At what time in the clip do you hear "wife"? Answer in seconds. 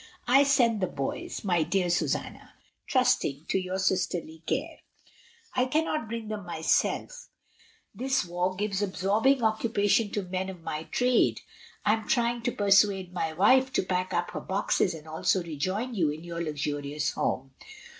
13.33-13.71